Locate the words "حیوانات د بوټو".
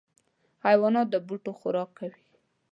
0.65-1.51